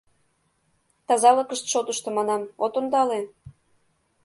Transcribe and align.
—Тазалыкышт 1.07 1.65
шотышто, 1.71 2.09
манам, 2.17 2.43
от 2.65 2.73
ондале? 2.79 3.21